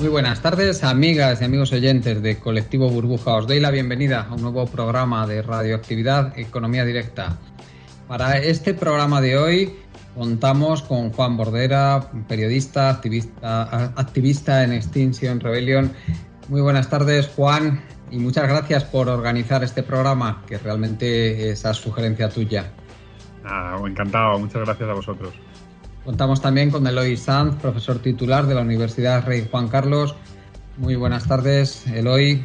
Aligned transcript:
Muy 0.00 0.10
buenas 0.10 0.40
tardes, 0.40 0.84
amigas 0.84 1.40
y 1.40 1.44
amigos 1.44 1.72
oyentes 1.72 2.22
de 2.22 2.38
Colectivo 2.38 2.88
Burbuja. 2.88 3.34
Os 3.34 3.48
doy 3.48 3.58
la 3.58 3.72
bienvenida 3.72 4.28
a 4.30 4.34
un 4.34 4.42
nuevo 4.42 4.64
programa 4.66 5.26
de 5.26 5.42
radioactividad 5.42 6.38
Economía 6.38 6.84
Directa. 6.84 7.36
Para 8.06 8.38
este 8.38 8.74
programa 8.74 9.20
de 9.20 9.36
hoy 9.36 9.74
contamos 10.14 10.82
con 10.82 11.10
Juan 11.10 11.36
Bordera, 11.36 12.12
periodista, 12.28 12.90
activista, 12.90 13.92
activista 13.96 14.62
en 14.62 14.74
Extinction 14.74 15.40
Rebellion. 15.40 15.92
Muy 16.46 16.60
buenas 16.60 16.88
tardes, 16.88 17.26
Juan, 17.34 17.82
y 18.12 18.18
muchas 18.18 18.48
gracias 18.48 18.84
por 18.84 19.08
organizar 19.08 19.64
este 19.64 19.82
programa, 19.82 20.44
que 20.46 20.58
realmente 20.58 21.50
es 21.50 21.66
a 21.66 21.74
sugerencia 21.74 22.28
tuya. 22.28 22.70
Ah, 23.44 23.76
encantado, 23.84 24.38
muchas 24.38 24.62
gracias 24.62 24.88
a 24.88 24.92
vosotros. 24.92 25.34
Contamos 26.08 26.40
también 26.40 26.70
con 26.70 26.86
Eloy 26.86 27.18
Sanz, 27.18 27.56
profesor 27.56 27.98
titular 27.98 28.46
de 28.46 28.54
la 28.54 28.62
Universidad 28.62 29.26
Rey 29.26 29.46
Juan 29.50 29.68
Carlos. 29.68 30.14
Muy 30.78 30.96
buenas 30.96 31.28
tardes, 31.28 31.86
Eloy. 31.86 32.42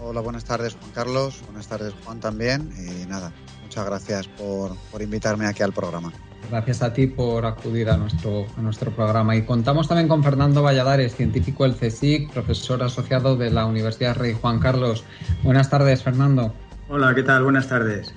Hola, 0.00 0.20
buenas 0.20 0.44
tardes, 0.44 0.74
Juan 0.74 0.90
Carlos. 0.90 1.40
Buenas 1.44 1.68
tardes, 1.68 1.94
Juan, 2.04 2.18
también. 2.18 2.72
Y 2.76 3.06
nada, 3.06 3.32
muchas 3.62 3.86
gracias 3.86 4.26
por, 4.26 4.74
por 4.90 5.00
invitarme 5.00 5.46
aquí 5.46 5.62
al 5.62 5.72
programa. 5.72 6.12
Gracias 6.50 6.82
a 6.82 6.92
ti 6.92 7.06
por 7.06 7.46
acudir 7.46 7.88
a 7.88 7.96
nuestro, 7.96 8.46
a 8.58 8.60
nuestro 8.60 8.90
programa. 8.90 9.36
Y 9.36 9.42
contamos 9.42 9.86
también 9.86 10.08
con 10.08 10.24
Fernando 10.24 10.64
Valladares, 10.64 11.14
científico 11.14 11.62
del 11.62 11.76
CSIC, 11.76 12.32
profesor 12.32 12.82
asociado 12.82 13.36
de 13.36 13.48
la 13.48 13.64
Universidad 13.64 14.16
Rey 14.16 14.32
Juan 14.32 14.58
Carlos. 14.58 15.04
Buenas 15.44 15.70
tardes, 15.70 16.02
Fernando. 16.02 16.52
Hola, 16.88 17.14
¿qué 17.14 17.22
tal? 17.22 17.44
Buenas 17.44 17.68
tardes. 17.68 18.12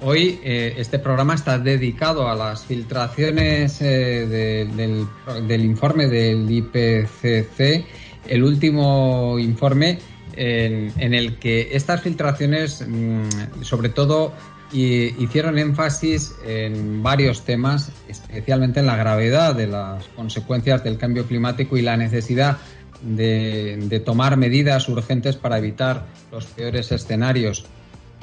Hoy 0.00 0.38
eh, 0.44 0.74
este 0.76 1.00
programa 1.00 1.34
está 1.34 1.58
dedicado 1.58 2.28
a 2.28 2.36
las 2.36 2.64
filtraciones 2.64 3.80
eh, 3.80 4.26
de, 4.28 5.06
del, 5.42 5.64
informe 5.64 6.06
del 6.06 6.48
IPCC, 6.48 7.84
el 8.28 8.44
último 8.44 9.40
informe 9.40 9.98
en, 10.34 11.14
el 11.14 11.36
que 11.38 11.70
estas 11.72 12.00
filtraciones, 12.02 12.84
mmm, 12.86 13.62
sobre 13.62 13.88
todo, 13.88 14.32
hicieron 14.72 15.58
énfasis 15.58 16.32
en 16.46 17.02
varios 17.02 17.44
temas, 17.44 17.90
especialmente 18.06 18.78
en 18.78 18.86
la 18.86 18.96
gravedad 18.96 19.56
de 19.56 19.66
las 19.66 20.06
consecuencias 20.14 20.84
del 20.84 20.96
cambio 20.96 21.26
climático 21.26 21.76
y 21.76 21.82
la 21.82 21.96
necesidad 21.96 22.58
de 23.02 24.02
tomar 24.04 24.36
medidas 24.36 24.88
urgentes 24.88 25.36
para 25.36 25.58
evitar 25.58 26.06
los 26.30 26.44
peores 26.44 26.92
escenarios 26.92 27.64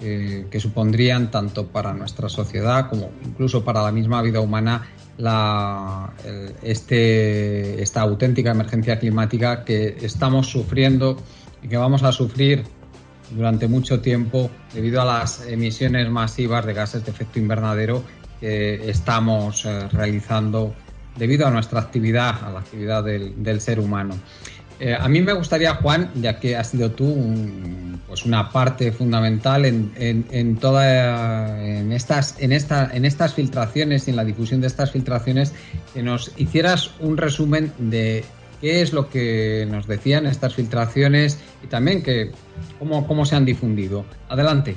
eh, 0.01 0.47
que 0.49 0.59
supondrían 0.59 1.31
tanto 1.31 1.67
para 1.67 1.93
nuestra 1.93 2.27
sociedad 2.29 2.89
como 2.89 3.11
incluso 3.23 3.63
para 3.63 3.81
la 3.81 3.91
misma 3.91 4.21
vida 4.21 4.41
humana 4.41 4.87
la, 5.17 6.13
este, 6.61 7.81
esta 7.81 8.01
auténtica 8.01 8.51
emergencia 8.51 8.99
climática 8.99 9.63
que 9.63 9.97
estamos 10.01 10.47
sufriendo 10.47 11.17
y 11.63 11.69
que 11.69 11.77
vamos 11.77 12.03
a 12.03 12.11
sufrir 12.11 12.63
durante 13.31 13.67
mucho 13.67 14.01
tiempo 14.01 14.49
debido 14.73 15.01
a 15.01 15.05
las 15.05 15.47
emisiones 15.47 16.09
masivas 16.09 16.65
de 16.65 16.73
gases 16.73 17.05
de 17.05 17.11
efecto 17.11 17.39
invernadero 17.39 18.03
que 18.39 18.89
estamos 18.89 19.65
eh, 19.65 19.87
realizando 19.89 20.75
debido 21.17 21.47
a 21.47 21.51
nuestra 21.51 21.79
actividad, 21.79 22.43
a 22.43 22.51
la 22.51 22.59
actividad 22.59 23.03
del, 23.03 23.41
del 23.41 23.61
ser 23.61 23.79
humano. 23.79 24.15
Eh, 24.79 24.93
a 24.93 25.07
mí 25.07 25.21
me 25.21 25.33
gustaría, 25.33 25.75
Juan, 25.75 26.11
ya 26.15 26.39
que 26.39 26.55
has 26.55 26.69
sido 26.71 26.91
tú 26.91 27.05
un, 27.05 27.84
pues 28.07 28.25
una 28.25 28.49
parte 28.49 28.91
fundamental 28.91 29.65
en, 29.65 29.91
en, 29.97 30.25
en 30.31 31.91
estas, 31.91 32.35
esta, 32.39 32.89
en 32.93 33.05
estas 33.05 33.33
filtraciones 33.33 34.07
y 34.07 34.11
en 34.11 34.17
la 34.17 34.25
difusión 34.25 34.61
de 34.61 34.67
estas 34.67 34.91
filtraciones, 34.91 35.53
que 35.93 36.03
nos 36.03 36.31
hicieras 36.37 36.91
un 36.99 37.17
resumen 37.17 37.71
de 37.77 38.23
qué 38.61 38.81
es 38.81 38.93
lo 38.93 39.09
que 39.09 39.67
nos 39.69 39.87
decían 39.87 40.25
estas 40.25 40.55
filtraciones 40.55 41.39
y 41.63 41.67
también 41.67 42.03
que 42.03 42.31
cómo, 42.79 43.07
cómo 43.07 43.25
se 43.25 43.35
han 43.35 43.45
difundido. 43.45 44.05
Adelante. 44.29 44.75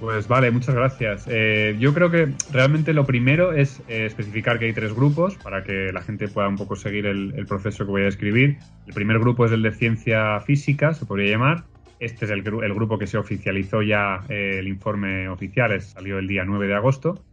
Pues 0.00 0.28
vale, 0.28 0.52
muchas 0.52 0.76
gracias. 0.76 1.24
Eh, 1.26 1.76
yo 1.80 1.92
creo 1.92 2.08
que 2.10 2.32
realmente 2.52 2.92
lo 2.92 3.04
primero 3.04 3.52
es 3.52 3.80
eh, 3.88 4.06
especificar 4.06 4.60
que 4.60 4.66
hay 4.66 4.72
tres 4.72 4.94
grupos 4.94 5.34
para 5.36 5.64
que 5.64 5.90
la 5.92 6.02
gente 6.02 6.28
pueda 6.28 6.46
un 6.46 6.56
poco 6.56 6.76
seguir 6.76 7.06
el, 7.06 7.34
el, 7.36 7.46
proceso 7.46 7.84
que 7.84 7.90
voy 7.90 8.02
a 8.02 8.04
describir. 8.04 8.58
El 8.86 8.94
primer 8.94 9.18
grupo 9.18 9.44
es 9.44 9.50
el 9.50 9.62
de 9.62 9.72
ciencia 9.72 10.38
física, 10.40 10.94
se 10.94 11.04
podría 11.04 11.32
llamar. 11.32 11.64
Este 12.00 12.26
es 12.26 12.30
el, 12.30 12.42
grupo 12.42 12.98
que 12.98 13.06
se 13.06 13.18
oficializó 13.18 13.82
ya 13.82 14.24
eh, 14.28 14.58
el 14.58 14.68
informe 14.68 15.28
oficial, 15.28 15.72
es, 15.72 15.90
salió 15.90 16.18
el 16.18 16.28
día 16.28 16.44
9 16.44 16.68
de 16.68 16.74
agosto. 16.74 17.24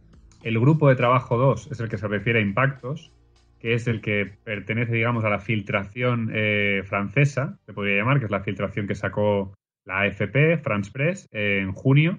El 0.42 0.58
grupo 0.58 0.88
de 0.88 0.96
trabajo 0.96 1.36
2 1.36 1.70
es 1.70 1.80
el 1.80 1.88
que 1.88 1.98
se 1.98 2.08
refiere 2.08 2.40
a 2.40 2.42
impactos, 2.42 3.12
que 3.60 3.74
es 3.74 3.86
el 3.86 4.00
que 4.00 4.32
pertenece, 4.44 4.92
digamos, 4.92 5.24
a 5.24 5.30
la 5.30 5.38
filtración 5.38 6.30
eh, 6.34 6.82
francesa, 6.84 7.58
se 7.64 7.72
podría 7.72 7.96
llamar, 7.96 8.18
que 8.18 8.26
es 8.26 8.30
la 8.30 8.42
filtración 8.42 8.86
que 8.86 8.94
sacó 8.94 9.54
la 9.84 10.00
AFP, 10.00 10.58
France 10.58 10.90
Press, 10.92 11.28
en 11.30 11.72
junio 11.72 12.18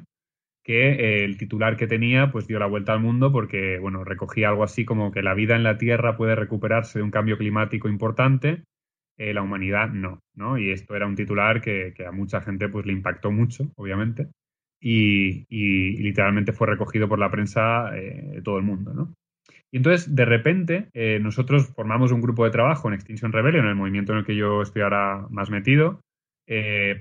que 0.68 0.92
eh, 0.92 1.24
el 1.24 1.38
titular 1.38 1.78
que 1.78 1.88
tenía 1.88 2.30
pues 2.30 2.46
dio 2.46 2.60
la 2.60 2.66
vuelta 2.66 2.92
al 2.92 3.00
mundo 3.00 3.32
porque 3.32 3.80
bueno 3.80 4.04
recogía 4.04 4.50
algo 4.50 4.66
así 4.66 4.84
como 4.84 5.14
que 5.14 5.22
la 5.22 5.34
vida 5.34 5.56
en 5.56 5.64
la 5.64 5.78
Tierra 5.78 6.18
puede 6.18 6.36
recuperarse 6.36 7.00
de 7.00 7.04
un 7.04 7.10
cambio 7.10 7.38
climático 7.38 7.88
importante 7.88 8.64
eh, 9.18 9.34
la 9.34 9.42
humanidad 9.42 9.90
no 9.90 10.20
no 10.36 10.58
y 10.58 10.72
esto 10.72 10.96
era 10.96 11.08
un 11.08 11.16
titular 11.16 11.62
que, 11.62 11.94
que, 11.96 12.06
a 12.06 12.12
mucha 12.12 12.42
gente 12.42 12.70
pues 12.70 12.86
le 12.86 12.94
impactó 12.94 13.32
mucho 13.32 13.72
obviamente 13.76 14.28
y, 14.80 15.46
y, 15.50 15.98
literalmente 15.98 16.54
fue 16.54 16.68
recogido 16.68 17.10
por 17.10 17.18
la 17.18 17.32
prensa 17.32 17.98
eh, 17.98 18.32
de 18.36 18.42
todo 18.42 18.58
el 18.58 18.64
mundo 18.64 18.94
no 18.94 19.14
y 19.72 19.78
entonces 19.78 20.16
de 20.16 20.26
repente 20.26 20.90
eh, 20.94 21.20
nosotros 21.20 21.68
formamos 21.68 22.12
un 22.12 22.22
grupo 22.22 22.46
de 22.46 22.52
trabajo 22.52 22.88
en 22.88 22.94
Extinction 22.94 23.34
Rebellion 23.34 23.68
el 23.68 23.76
movimiento 23.76 24.14
en 24.14 24.20
el 24.20 24.26
que 24.26 24.36
yo 24.36 24.62
estoy 24.62 24.84
ahora 24.84 25.26
más 25.30 25.50
metido 25.50 26.02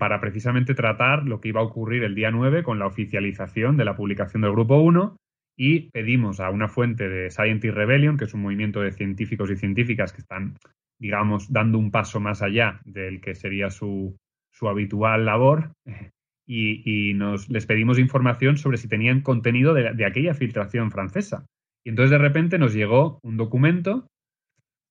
para 0.00 0.20
precisamente 0.20 0.74
tratar 0.74 1.22
lo 1.22 1.40
que 1.40 1.50
iba 1.50 1.60
a 1.60 1.64
ocurrir 1.64 2.02
el 2.02 2.16
día 2.16 2.32
9 2.32 2.64
con 2.64 2.80
la 2.80 2.86
oficialización 2.88 3.76
de 3.76 3.84
la 3.84 3.94
publicación 3.94 4.42
del 4.42 4.50
Grupo 4.50 4.78
1 4.78 5.16
y 5.56 5.90
pedimos 5.90 6.40
a 6.40 6.50
una 6.50 6.68
fuente 6.68 7.08
de 7.08 7.30
Scientist 7.30 7.74
Rebellion, 7.74 8.16
que 8.16 8.24
es 8.24 8.34
un 8.34 8.42
movimiento 8.42 8.80
de 8.80 8.92
científicos 8.92 9.50
y 9.50 9.56
científicas 9.56 10.12
que 10.12 10.20
están, 10.20 10.54
digamos, 10.98 11.52
dando 11.52 11.78
un 11.78 11.90
paso 11.90 12.20
más 12.20 12.42
allá 12.42 12.80
del 12.84 13.20
que 13.20 13.34
sería 13.34 13.70
su, 13.70 14.16
su 14.50 14.68
habitual 14.68 15.24
labor, 15.24 15.72
y, 16.48 17.10
y, 17.10 17.14
nos, 17.14 17.48
les 17.48 17.66
pedimos 17.66 17.98
información 17.98 18.56
sobre 18.56 18.76
si 18.78 18.88
tenían 18.88 19.20
contenido 19.20 19.74
de, 19.74 19.94
de 19.94 20.06
aquella 20.06 20.34
filtración 20.34 20.90
francesa. 20.90 21.44
Y 21.84 21.90
entonces 21.90 22.10
de 22.10 22.18
repente 22.18 22.58
nos 22.58 22.72
llegó 22.72 23.18
un 23.22 23.36
documento 23.36 24.06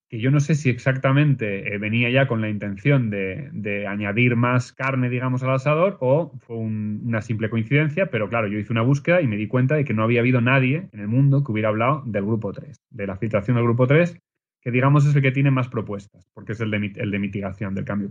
que 0.10 0.20
yo 0.20 0.32
no 0.32 0.40
sé 0.40 0.56
si 0.56 0.70
exactamente 0.70 1.74
eh, 1.74 1.78
venía 1.78 2.10
ya 2.10 2.28
con 2.28 2.42
la 2.42 2.50
intención 2.50 3.10
de, 3.10 3.86
añadir 3.88 4.36
más 4.36 4.72
carne, 4.72 5.10
digamos, 5.10 5.44
al 5.44 5.54
asador 5.54 5.98
o 6.00 6.32
fue 6.40 6.58
una 6.58 7.22
simple 7.22 7.50
coincidencia, 7.50 8.08
pero 8.08 8.30
claro, 8.30 8.48
yo 8.48 8.60
hice 8.60 8.72
una 8.72 8.82
búsqueda 8.82 9.22
y 9.22 9.28
me 9.28 9.38
di 9.38 9.48
cuenta 9.48 9.76
de 9.76 9.86
que 9.86 9.94
no 9.94 10.04
había 10.04 10.20
habido 10.20 10.42
nadie 10.42 10.90
en 10.92 11.00
el 11.00 11.08
mundo 11.08 11.44
que 11.44 11.52
hubiera 11.52 11.70
hablado 11.70 12.04
del 12.06 12.26
grupo 12.26 12.52
3, 12.54 12.78
de 12.92 13.08
la 13.08 13.18
filtración 13.18 13.56
del 13.56 13.66
grupo 13.66 13.88
3, 13.88 14.18
que 14.66 14.72
digamos 14.72 15.06
es 15.06 15.16
el 15.16 15.22
que 15.22 15.32
tiene 15.32 15.52
más 15.52 15.68
propuestas, 15.68 16.28
porque 16.34 16.54
es 16.54 16.60
el 16.60 16.72
de, 16.72 17.20
mitigación 17.20 17.76
del 17.76 17.86
cambio, 17.86 18.10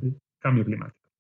climático. 0.65 1.11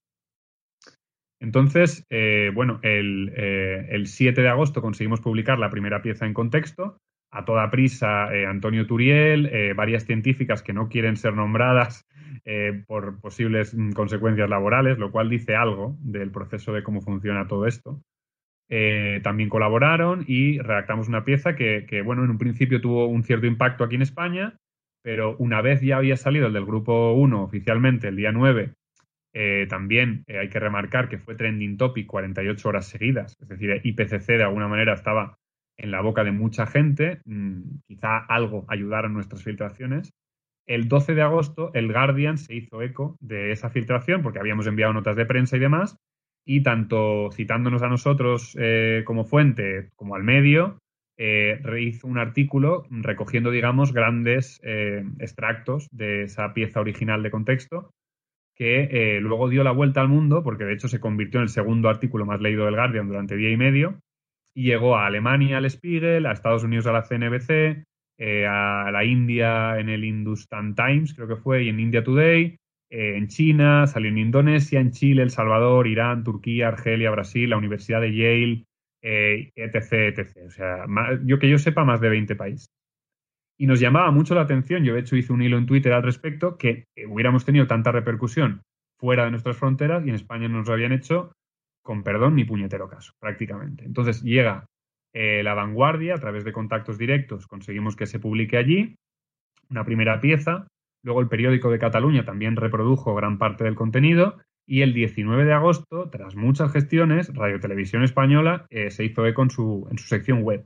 Entonces, 1.40 2.06
eh, 2.08 2.52
bueno, 2.54 2.78
el, 2.82 3.32
eh, 3.36 3.88
el 3.90 4.06
7 4.06 4.40
de 4.40 4.48
agosto 4.48 4.80
conseguimos 4.80 5.20
publicar 5.20 5.58
la 5.58 5.70
primera 5.70 6.02
pieza 6.02 6.24
en 6.24 6.34
contexto, 6.34 6.98
a 7.32 7.44
toda 7.44 7.68
prisa 7.68 8.32
eh, 8.32 8.46
Antonio 8.46 8.86
Turiel, 8.86 9.46
eh, 9.46 9.72
varias 9.74 10.04
científicas 10.04 10.62
que 10.62 10.72
no 10.72 10.88
quieren 10.88 11.16
ser 11.16 11.34
nombradas 11.34 12.06
por 12.86 13.20
posibles 13.20 13.74
mm, 13.74 13.92
consecuencias 13.92 14.48
laborales, 14.48 14.98
lo 14.98 15.10
cual 15.10 15.30
dice 15.30 15.56
algo 15.56 15.96
del 16.00 16.30
proceso 16.30 16.72
de 16.72 16.84
cómo 16.84 17.00
funciona 17.00 17.48
todo 17.48 17.66
esto. 17.66 18.02
también 19.22 19.48
colaboraron 19.48 20.24
y 20.28 20.58
redactamos 20.58 21.08
una 21.08 21.24
pieza 21.24 21.56
que, 21.56 22.02
bueno, 22.04 22.22
en 22.22 22.30
un 22.30 22.38
principio 22.38 22.80
tuvo 22.80 23.06
un 23.06 23.24
cierto 23.24 23.46
impacto 23.46 23.82
aquí 23.82 23.96
en 23.96 24.02
España, 24.02 24.58
pero 25.04 25.36
una 25.38 25.60
vez 25.60 25.82
ya 25.82 25.98
había 25.98 26.16
salido 26.16 26.46
el 26.46 26.54
del 26.54 26.64
grupo 26.64 27.12
1 27.12 27.42
oficialmente, 27.42 28.08
el 28.08 28.16
día 28.16 28.32
9, 28.32 28.72
también 29.68 30.24
hay 30.28 30.48
que 30.48 30.60
remarcar 30.60 31.08
que 31.08 31.18
fue 31.18 31.34
trending 31.34 31.76
topic 31.76 32.06
48 32.06 32.68
horas 32.68 32.86
seguidas, 32.86 33.36
es 33.38 33.48
decir, 33.48 33.80
IPCC 33.84 34.26
de 34.28 34.44
alguna 34.44 34.68
manera 34.68 34.94
estaba 34.94 35.36
en 35.76 35.90
la 35.90 36.00
boca 36.00 36.24
de 36.24 36.32
mucha 36.32 36.66
gente, 36.66 37.20
mm, 37.26 37.80
quizá 37.86 38.18
algo 38.18 38.64
ayudara 38.68 39.08
en 39.08 39.14
nuestras 39.14 39.42
filtraciones. 39.42 40.14
El 40.66 40.88
12 40.88 41.14
de 41.14 41.22
agosto, 41.22 41.70
el 41.74 41.92
Guardian 41.92 42.38
se 42.38 42.54
hizo 42.54 42.80
eco 42.80 43.16
de 43.20 43.52
esa 43.52 43.68
filtración 43.68 44.22
porque 44.22 44.38
habíamos 44.38 44.66
enviado 44.66 44.92
notas 44.92 45.16
de 45.16 45.26
prensa 45.26 45.56
y 45.56 45.60
demás, 45.60 45.98
y 46.46 46.62
tanto 46.62 47.30
citándonos 47.32 47.82
a 47.82 47.88
nosotros 47.88 48.56
eh, 48.58 49.02
como 49.04 49.24
fuente 49.24 49.90
como 49.96 50.14
al 50.14 50.22
medio, 50.22 50.78
eh, 51.16 51.60
hizo 51.80 52.06
un 52.06 52.18
artículo 52.18 52.86
recogiendo, 52.90 53.50
digamos, 53.50 53.92
grandes 53.92 54.60
eh, 54.62 55.04
extractos 55.18 55.88
de 55.90 56.24
esa 56.24 56.52
pieza 56.54 56.80
original 56.80 57.22
de 57.22 57.30
contexto 57.30 57.90
que 58.56 59.18
luego 59.20 59.48
dio 59.48 59.64
la 59.64 59.72
vuelta 59.72 60.00
al 60.00 60.06
mundo, 60.06 60.44
porque 60.44 60.62
de 60.62 60.74
hecho 60.74 60.86
se 60.86 61.00
convirtió 61.00 61.40
en 61.40 61.44
el 61.44 61.48
segundo 61.48 61.88
artículo 61.88 62.24
más 62.24 62.40
leído 62.40 62.66
del 62.66 62.76
Guardian 62.76 63.08
durante 63.08 63.34
día 63.34 63.50
y 63.50 63.56
medio, 63.56 63.98
y 64.54 64.64
llegó 64.64 64.96
a 64.96 65.06
Alemania 65.06 65.58
al 65.58 65.68
Spiegel, 65.68 66.26
a 66.26 66.32
Estados 66.32 66.62
Unidos 66.62 66.86
a 66.86 66.92
la 66.92 67.02
CNBC, 67.02 67.84
eh, 68.16 68.46
a 68.46 68.90
la 68.92 69.04
India 69.04 69.78
en 69.80 69.88
el 69.88 70.04
Hindustan 70.04 70.74
Times, 70.76 71.14
creo 71.14 71.26
que 71.26 71.36
fue, 71.36 71.64
y 71.64 71.68
en 71.68 71.80
India 71.80 72.04
Today, 72.04 72.56
eh, 72.90 73.16
en 73.16 73.26
China, 73.26 73.88
salió 73.88 74.08
en 74.08 74.18
Indonesia, 74.18 74.78
en 74.78 74.92
Chile, 74.92 75.22
El 75.22 75.30
Salvador, 75.30 75.88
Irán, 75.88 76.22
Turquía, 76.22 76.68
Argelia, 76.68 77.10
Brasil, 77.10 77.50
la 77.50 77.56
Universidad 77.56 78.00
de 78.00 78.14
Yale, 78.14 78.64
eh, 79.04 79.52
etc, 79.54 79.92
etc. 79.92 80.46
O 80.46 80.50
sea, 80.50 80.86
yo 81.24 81.38
que 81.38 81.48
yo 81.48 81.58
sepa, 81.58 81.84
más 81.84 82.00
de 82.00 82.08
20 82.08 82.36
países. 82.36 82.70
Y 83.58 83.66
nos 83.66 83.78
llamaba 83.78 84.10
mucho 84.10 84.34
la 84.34 84.40
atención, 84.40 84.82
yo 84.82 84.94
de 84.94 85.00
hecho 85.00 85.14
hice 85.14 85.32
un 85.32 85.42
hilo 85.42 85.58
en 85.58 85.66
Twitter 85.66 85.92
al 85.92 86.02
respecto, 86.02 86.56
que 86.56 86.86
hubiéramos 87.06 87.44
tenido 87.44 87.66
tanta 87.66 87.92
repercusión 87.92 88.62
fuera 88.98 89.26
de 89.26 89.30
nuestras 89.30 89.56
fronteras 89.58 90.04
y 90.04 90.08
en 90.08 90.14
España 90.14 90.48
no 90.48 90.58
nos 90.58 90.70
habían 90.70 90.92
hecho 90.92 91.32
con 91.84 92.02
perdón 92.02 92.34
ni 92.34 92.44
puñetero 92.44 92.88
caso, 92.88 93.12
prácticamente. 93.20 93.84
Entonces 93.84 94.22
llega 94.22 94.64
eh, 95.12 95.42
la 95.42 95.54
vanguardia 95.54 96.14
a 96.14 96.18
través 96.18 96.44
de 96.44 96.52
contactos 96.52 96.96
directos, 96.96 97.46
conseguimos 97.46 97.94
que 97.94 98.06
se 98.06 98.18
publique 98.18 98.56
allí 98.56 98.96
una 99.68 99.84
primera 99.84 100.20
pieza, 100.20 100.66
luego 101.02 101.20
el 101.20 101.28
periódico 101.28 101.70
de 101.70 101.78
Cataluña 101.78 102.24
también 102.24 102.56
reprodujo 102.56 103.14
gran 103.14 103.38
parte 103.38 103.64
del 103.64 103.74
contenido 103.74 104.38
y 104.66 104.82
el 104.82 104.94
19 104.94 105.44
de 105.44 105.52
agosto, 105.52 106.08
tras 106.10 106.36
muchas 106.36 106.72
gestiones, 106.72 107.32
Radio 107.34 107.60
Televisión 107.60 108.02
Española 108.02 108.66
eh, 108.70 108.90
se 108.90 109.04
hizo 109.04 109.26
eco 109.26 109.42
en 109.42 109.50
su, 109.50 109.86
en 109.90 109.98
su 109.98 110.06
sección 110.06 110.42
web. 110.42 110.64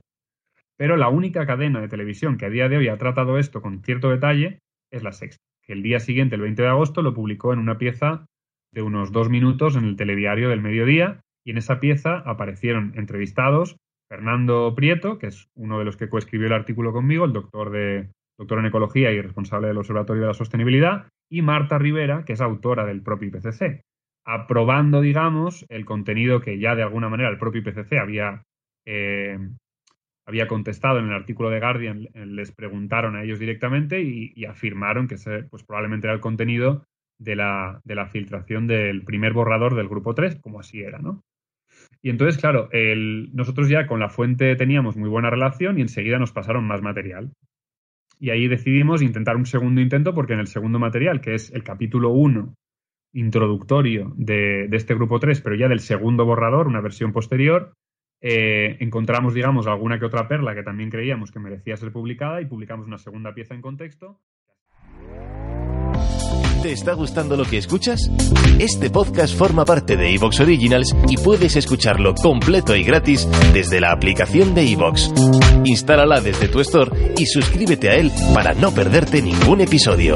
Pero 0.77 0.95
la 0.95 1.09
única 1.09 1.45
cadena 1.45 1.81
de 1.81 1.89
televisión 1.89 2.37
que 2.37 2.45
a 2.45 2.49
día 2.49 2.69
de 2.69 2.77
hoy 2.77 2.87
ha 2.87 2.97
tratado 2.97 3.37
esto 3.37 3.61
con 3.61 3.83
cierto 3.83 4.09
detalle 4.09 4.59
es 4.91 5.03
la 5.03 5.11
sexta, 5.11 5.43
que 5.63 5.73
el 5.73 5.83
día 5.83 5.99
siguiente, 5.99 6.35
el 6.35 6.41
20 6.41 6.61
de 6.61 6.67
agosto, 6.69 7.01
lo 7.01 7.13
publicó 7.13 7.51
en 7.51 7.59
una 7.59 7.77
pieza 7.77 8.25
de 8.71 8.81
unos 8.81 9.11
dos 9.11 9.29
minutos 9.29 9.75
en 9.75 9.83
el 9.83 9.95
telediario 9.95 10.49
del 10.49 10.61
mediodía 10.61 11.21
y 11.45 11.51
en 11.51 11.57
esa 11.57 11.79
pieza 11.79 12.19
aparecieron 12.19 12.93
entrevistados 12.95 13.77
Fernando 14.09 14.73
Prieto, 14.75 15.19
que 15.19 15.27
es 15.27 15.49
uno 15.55 15.79
de 15.79 15.85
los 15.85 15.95
que 15.95 16.09
coescribió 16.09 16.47
el 16.47 16.53
artículo 16.53 16.91
conmigo, 16.91 17.25
el 17.25 17.33
doctor, 17.33 17.69
de, 17.69 18.09
doctor 18.37 18.59
en 18.59 18.65
ecología 18.65 19.11
y 19.11 19.21
responsable 19.21 19.67
del 19.67 19.77
Observatorio 19.77 20.21
de 20.21 20.27
la 20.27 20.33
Sostenibilidad, 20.33 21.07
y 21.29 21.43
Marta 21.43 21.77
Rivera, 21.77 22.25
que 22.25 22.33
es 22.33 22.41
autora 22.41 22.85
del 22.85 23.03
propio 23.03 23.27
IPCC, 23.27 23.81
aprobando, 24.31 25.01
digamos, 25.01 25.65
el 25.69 25.85
contenido 25.85 26.39
que 26.39 26.59
ya 26.59 26.75
de 26.75 26.83
alguna 26.83 27.09
manera 27.09 27.29
el 27.29 27.39
propio 27.39 27.61
IPCC 27.61 27.93
había, 27.93 28.43
eh, 28.85 29.39
había 30.27 30.47
contestado 30.47 30.99
en 30.99 31.05
el 31.05 31.13
artículo 31.13 31.49
de 31.49 31.59
Guardian, 31.59 32.07
les 32.13 32.51
preguntaron 32.51 33.15
a 33.15 33.23
ellos 33.23 33.39
directamente 33.39 34.01
y, 34.03 34.45
afirmaron 34.45 35.07
que 35.07 35.15
ese, 35.15 35.45
pues, 35.49 35.63
probablemente 35.63 36.05
era 36.05 36.13
el 36.13 36.19
contenido 36.19 36.85
de 37.17 37.35
la, 37.35 37.81
de 37.83 37.95
la 37.95 38.05
filtración 38.05 38.67
del 38.67 39.03
primer 39.03 39.33
borrador 39.33 39.73
del 39.75 39.89
grupo 39.89 40.13
3, 40.13 40.39
como 40.41 40.59
así 40.59 40.79
era, 40.79 40.99
¿no? 40.99 41.23
Y 42.03 42.11
entonces, 42.11 42.39
claro, 42.39 42.69
nosotros 43.33 43.67
ya 43.67 43.87
con 43.87 43.99
la 43.99 44.09
fuente 44.09 44.55
teníamos 44.55 44.95
muy 44.95 45.09
buena 45.09 45.31
relación 45.31 45.79
y 45.79 45.81
enseguida 45.81 46.19
nos 46.19 46.31
pasaron 46.31 46.67
más 46.67 46.83
material. 46.83 47.33
Y 48.19 48.29
ahí 48.29 48.47
decidimos 48.47 49.01
intentar 49.01 49.37
un 49.37 49.47
segundo 49.47 49.81
intento 49.81 50.13
porque 50.13 50.33
en 50.33 50.39
el 50.39 50.47
segundo 50.47 50.77
material, 50.77 51.19
que 51.19 51.33
es 51.33 51.51
el 51.51 51.63
capítulo 51.63 52.11
1 52.11 52.53
introductorio 53.13 54.13
de, 54.15 54.67
de, 54.67 54.77
este 54.77 54.95
grupo 54.95 55.19
3, 55.19 55.41
pero 55.41 55.55
ya 55.55 55.67
del 55.67 55.79
segundo 55.79 56.25
borrador, 56.25 56.67
una 56.67 56.81
versión 56.81 57.11
posterior, 57.11 57.73
eh, 58.21 58.77
encontramos, 58.81 59.33
digamos, 59.33 59.67
alguna 59.67 59.97
que 59.97 60.05
otra 60.05 60.27
perla 60.27 60.53
que 60.53 60.63
también 60.63 60.89
creíamos 60.89 61.31
que 61.31 61.39
merecía 61.39 61.77
ser 61.77 61.91
publicada 61.91 62.41
y 62.41 62.45
publicamos 62.45 62.85
una 62.87 62.97
segunda 62.97 63.33
pieza 63.33 63.55
en 63.55 63.61
contexto. 63.61 64.19
¿Te 66.61 66.73
está 66.73 66.91
gustando 66.91 67.37
lo 67.37 67.45
que 67.45 67.57
escuchas? 67.57 68.11
Este 68.59 68.89
podcast 68.89 69.33
forma 69.33 69.63
parte 69.63 69.95
de 69.95 70.13
Evox 70.13 70.41
Originals 70.41 70.93
y 71.07 71.15
puedes 71.15 71.55
escucharlo 71.55 72.13
completo 72.15 72.75
y 72.75 72.83
gratis 72.83 73.29
desde 73.53 73.79
la 73.79 73.93
aplicación 73.93 74.53
de 74.53 74.69
Evox. 74.69 75.13
Instálala 75.63 76.19
desde 76.19 76.49
tu 76.49 76.59
store 76.59 77.13
y 77.17 77.25
suscríbete 77.27 77.89
a 77.89 77.95
él 77.95 78.11
para 78.33 78.53
no 78.53 78.73
perderte 78.73 79.21
ningún 79.21 79.61
episodio. 79.61 80.15